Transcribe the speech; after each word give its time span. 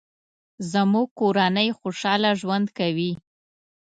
زموږ 0.71 1.07
کورنۍ 1.19 1.69
خوشحاله 1.79 2.29
ژوند 2.41 2.67
کوي 2.77 3.11